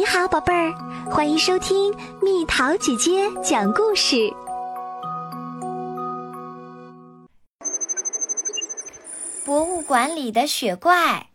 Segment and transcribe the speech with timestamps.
[0.00, 0.72] 你好，宝贝儿，
[1.10, 4.32] 欢迎收听蜜桃姐姐讲故事。
[9.44, 11.26] 博物馆里的雪怪。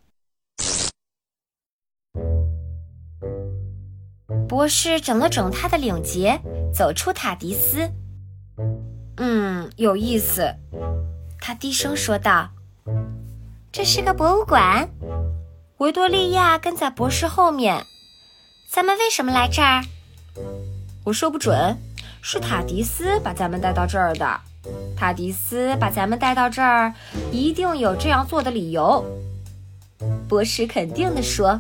[4.50, 6.42] 博士整了整他的领结，
[6.74, 7.92] 走出塔迪斯。
[9.18, 10.56] 嗯，有意思，
[11.40, 12.50] 他低声说道
[13.72, 14.90] ：“这是个博物馆。”
[15.78, 17.86] 维多利亚跟在博士后面。
[18.76, 19.82] 咱们为什么来这儿？
[21.06, 21.78] 我说不准，
[22.22, 24.42] 是塔迪斯把咱们带到这儿的。
[24.98, 26.94] 塔迪斯把咱们带到这儿，
[27.32, 29.06] 一定有这样做的理由。
[30.28, 31.58] 博士肯定地说，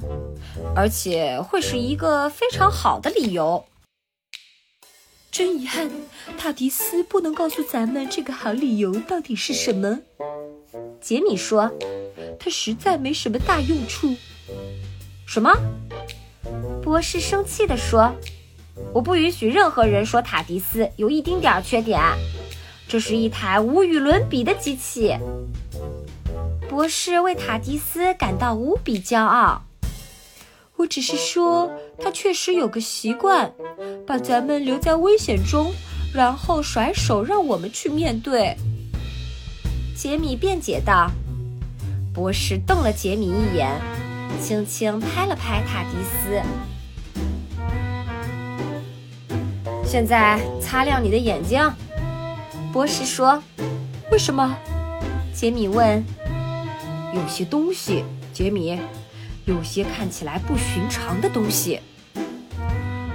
[0.76, 3.63] 而且会是一个非常好的理由。
[5.32, 5.90] 真遗憾，
[6.38, 10.00] 塔迪斯不能告诉咱们这个好理由到底是什么。
[11.00, 11.72] 杰米说，
[12.38, 14.13] 他实在没什么大用处。
[15.26, 15.54] 什么？
[16.95, 18.16] 博士生气地说
[18.96, 22.01] ：“我不允许任何人说塔迪斯有一丁点儿缺点。
[22.88, 25.13] 这是一台无与伦比的机器。”
[26.70, 29.63] 博士为塔迪斯感到无比骄傲。
[30.77, 33.51] 我只是说，他确实有个习惯，
[34.07, 35.73] 把咱们留在危险中，
[36.13, 38.55] 然后甩手让我们去面对。
[39.98, 41.12] 杰米辩解道。
[42.13, 43.70] 博士瞪了杰米一眼，
[44.41, 46.41] 轻轻拍了拍塔迪斯。
[49.86, 51.62] 现在擦亮你的眼睛，
[52.74, 53.41] 博士说。
[54.12, 54.55] 为什么？
[55.34, 56.04] 杰米问。
[57.14, 58.80] 有些东西，杰米，
[59.46, 61.80] 有些看起来不寻常的东西。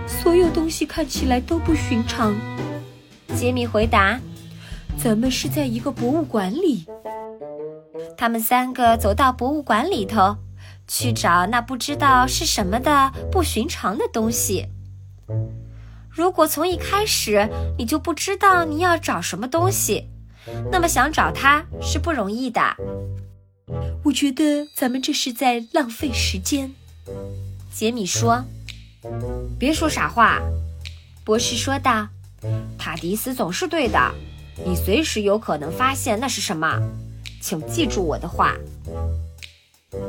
[0.06, 2.34] 所有东西看起来都不寻常。
[3.34, 4.18] 杰米回答。
[4.96, 6.86] 咱们是在一个博物馆里。
[8.16, 10.36] 他们三个走到博物馆里头，
[10.86, 14.66] 去找那不知道是什么的不寻常的东西。
[16.10, 20.08] 如果从一开始你就不知道你要找什么东西，
[20.70, 22.60] 那么想找它是不容易的。
[24.04, 26.74] 我觉得咱们这是在浪费时间。
[27.72, 28.44] 杰米说
[29.58, 30.40] ：“别说傻话。”
[31.24, 32.08] 博士说道
[32.76, 34.12] ：“塔迪斯总是对的，
[34.66, 36.80] 你随时有可能发现那是什么。
[37.40, 38.56] 请记住我的话。”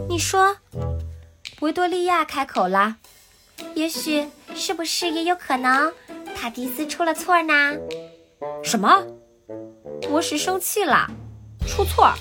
[0.09, 0.58] 你说，
[1.59, 2.97] 维多利亚开口了。
[3.76, 5.92] 也许是不是也有可能，
[6.36, 7.76] 塔迪斯出了错呢？
[8.64, 9.06] 什么？
[10.02, 11.10] 博士生气了。
[11.68, 12.12] 出错？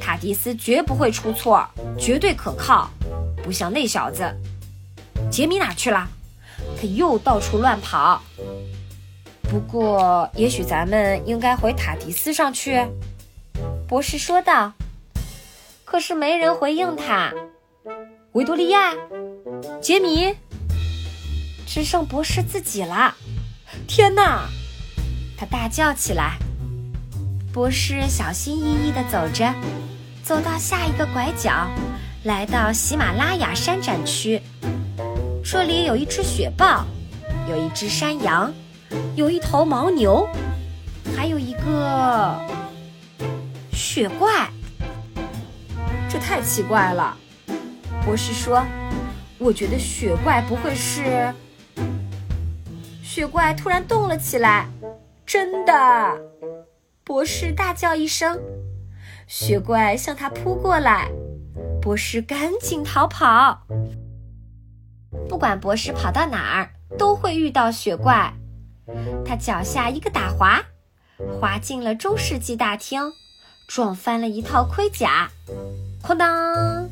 [0.00, 1.66] 塔迪斯绝不会出错，
[1.98, 2.90] 绝对可靠，
[3.42, 4.24] 不像那小子。
[5.30, 6.08] 杰米哪去了？
[6.76, 8.22] 他又到处乱跑。
[9.42, 12.86] 不过，也许咱们应该回塔迪斯上去。
[13.88, 14.72] 博士说道。
[15.84, 17.32] 可是没人回应他。
[18.32, 18.94] 维多利亚，
[19.80, 20.34] 杰米。
[21.66, 23.14] 只剩博士自己了！
[23.86, 24.42] 天哪！
[25.36, 26.36] 他大叫起来。
[27.52, 29.54] 博士小心翼翼地走着，
[30.22, 31.68] 走到下一个拐角，
[32.24, 34.40] 来到喜马拉雅山展区。
[35.44, 36.86] 这里有一只雪豹，
[37.48, 38.52] 有一只山羊，
[39.16, 40.28] 有一头牦牛，
[41.16, 42.40] 还有一个
[43.72, 44.48] 雪怪。
[46.08, 47.16] 这太奇怪了，
[48.04, 48.64] 博士说
[49.38, 51.32] ：“我觉得雪怪不会是……”
[53.14, 54.66] 雪怪突然动了起来，
[55.26, 56.18] 真的！
[57.04, 58.40] 博士大叫一声，
[59.26, 61.10] 雪怪向他扑过来，
[61.82, 63.66] 博士赶紧逃跑。
[65.28, 68.32] 不管博士跑到哪儿，都会遇到雪怪。
[69.26, 70.62] 他脚下一个打滑，
[71.38, 73.12] 滑进了中世纪大厅，
[73.68, 75.28] 撞翻了一套盔甲，
[76.02, 76.88] 哐当！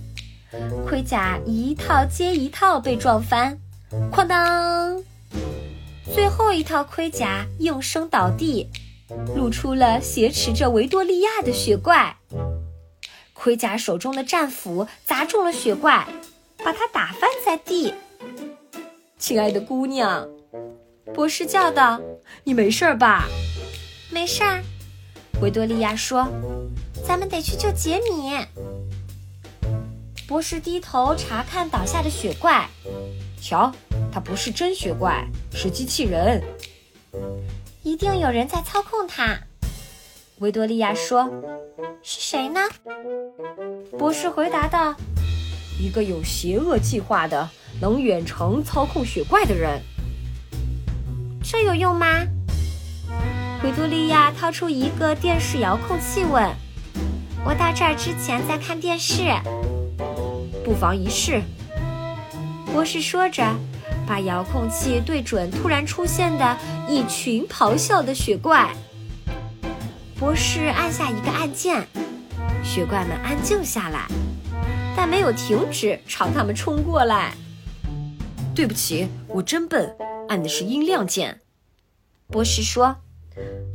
[0.87, 3.59] 盔甲一套接一套被撞翻，
[4.13, 5.03] 哐当！
[6.13, 8.69] 最后一套盔甲应声倒地，
[9.37, 12.17] 露出了挟持着维多利亚的雪怪。
[13.33, 16.07] 盔甲手中的战斧砸中了雪怪，
[16.59, 17.95] 把它打翻在地。
[19.19, 20.29] 亲爱的姑娘，
[21.15, 22.01] 博士叫道
[22.45, 23.27] ：“你没事吧
[24.11, 24.63] ？”“没事儿。”
[25.41, 26.29] 维多利亚说
[27.07, 28.33] ，“咱们得去救杰米。”
[30.27, 32.69] 博士低头查看倒下的雪怪，
[33.41, 33.73] 瞧。
[34.13, 36.43] 他不是真雪怪，是机器人。
[37.83, 39.39] 一定有人在操控它，
[40.39, 41.31] 维多利亚说
[42.03, 42.61] ：“是谁呢？”
[43.99, 44.95] 博士回答道
[45.81, 47.49] ：“一个有邪恶计划的、
[47.81, 49.81] 能远程操控雪怪的人。”
[51.43, 52.27] 这有用吗？
[53.63, 56.51] 维多利亚掏出一个电视遥控器问
[57.45, 59.23] ：“我到这儿之前在看电视，
[60.65, 61.41] 不妨一试。”
[62.73, 63.45] 博士说着。
[64.07, 66.59] 把遥控器对准突然出现的
[66.89, 68.75] 一群咆哮的雪怪。
[70.19, 71.87] 博士按下一个按键，
[72.65, 74.09] 雪怪们安静下来，
[74.97, 77.35] 但没有停止朝他们冲过来。
[78.53, 79.95] 对不起，我真笨，
[80.29, 81.41] 按的是音量键。
[82.27, 82.97] 博士说：“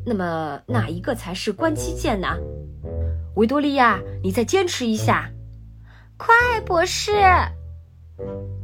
[0.05, 2.27] 那么哪一个才是关机键呢？”
[3.37, 5.29] 维多利亚，你再坚持一下。
[6.17, 7.13] 快，博士！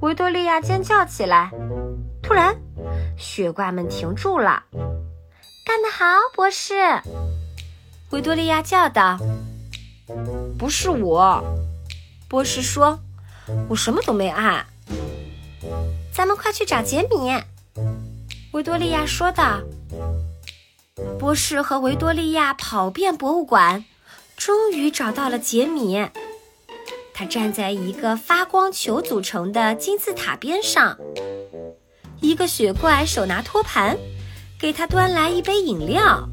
[0.01, 1.51] 维多利亚尖叫起来。
[2.23, 2.55] 突然，
[3.17, 4.63] 雪怪们停住了。
[5.63, 6.73] 干得好，博士！
[8.09, 9.19] 维多利亚叫道。
[10.57, 11.43] 不是我，
[12.27, 12.99] 博士说，
[13.69, 14.65] 我什么都没按。
[16.11, 17.43] 咱们快去找杰米，
[18.53, 19.59] 维多利亚说道。
[21.19, 23.85] 博士和维多利亚跑遍博物馆，
[24.35, 26.09] 终于找到了杰米。
[27.21, 30.97] 他站在一个发光球组成的金字塔边上，
[32.19, 33.95] 一个雪怪手拿托盘，
[34.57, 36.27] 给他端来一杯饮料。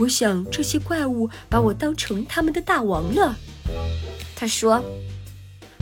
[0.00, 3.36] 我想这些怪物把我当成他们的大王了，
[4.34, 4.82] 他说。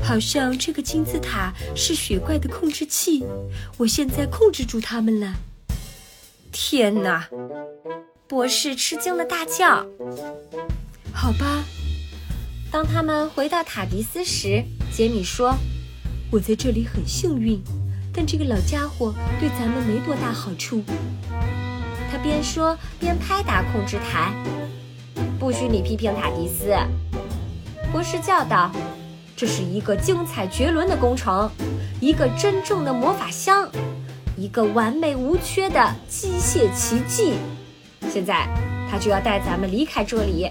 [0.05, 3.25] 好像这个金字塔是雪怪的控制器，
[3.79, 5.33] 我现在控制住他们了。
[6.51, 7.27] 天哪！
[8.29, 9.87] 博士吃惊的大叫。
[11.15, 11.65] 好吧。
[12.73, 15.55] 当他们回到塔迪斯时，杰米说
[16.33, 17.63] ：“我在这里很幸运，
[18.15, 20.83] 但这个老家伙对咱们没多大好处。”
[22.11, 24.33] 他边说边拍打控制台。
[25.39, 26.75] “不许你批评塔迪斯！”
[27.93, 28.73] 博士叫道
[29.37, 31.51] ，“这是一个精彩绝伦的工程，
[32.01, 33.71] 一个真正的魔法箱，
[34.35, 37.35] 一个完美无缺的机械奇迹。
[38.11, 38.49] 现在，
[38.91, 40.49] 他就要带咱们离开这里。”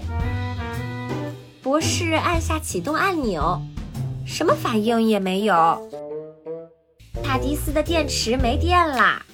[1.62, 3.62] 博士按下启动按钮，
[4.26, 5.54] 什么反应也没有。
[7.22, 9.24] 塔迪斯的电池没电啦！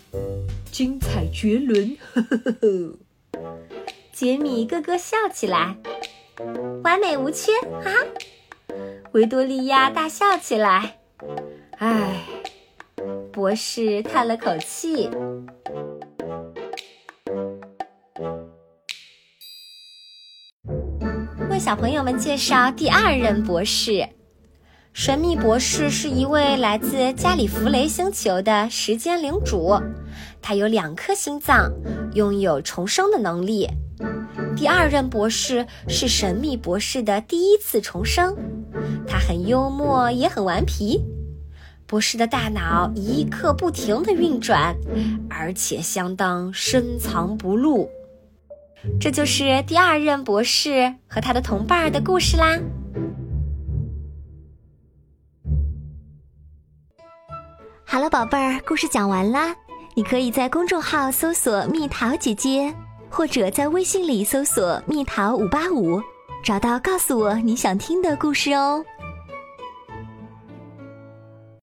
[0.70, 1.96] 精彩绝伦！
[2.12, 2.98] 呵呵呵呵。
[4.12, 5.74] 杰米咯咯笑起来，
[6.84, 7.52] 完美无缺！
[7.82, 8.74] 哈哈！
[9.12, 10.98] 维多利亚大笑起来。
[11.78, 12.24] 唉，
[13.32, 15.08] 博士叹了口气。
[21.58, 24.08] 小朋友们介绍第二任博士，
[24.92, 29.74] 神秘博士是一位来自加里弗雷星球的时间领主，
[30.40, 31.72] 他有两颗心脏，
[32.14, 33.68] 拥有重生的能力。
[34.56, 38.36] 第二任博士是神秘博士的第一次重生，
[39.04, 41.02] 他很幽默，也很顽皮。
[41.88, 44.76] 博士的大脑一刻不停地运转，
[45.28, 47.90] 而且相当深藏不露。
[49.00, 52.58] 这就是第二任博士和他的同伴儿的故事啦。
[57.84, 59.54] 好了，宝贝儿，故事讲完啦。
[59.94, 62.72] 你可以在公众号搜索“蜜桃姐姐”，
[63.10, 66.00] 或者在微信里搜索“蜜桃五八五”，
[66.44, 68.84] 找到告诉我你想听的故事哦。